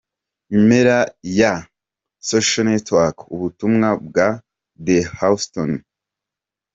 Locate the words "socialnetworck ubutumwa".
2.29-3.87